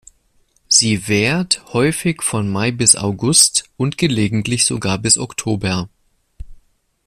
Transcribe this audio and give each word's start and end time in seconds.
Sie 0.67 1.07
währt 1.07 1.61
häufig 1.73 2.23
von 2.23 2.49
Mai 2.49 2.71
bis 2.71 2.95
August 2.95 3.65
und 3.77 3.99
gelegentlich 3.99 4.65
sogar 4.65 4.97
bis 4.97 5.19
Oktober. 5.19 5.89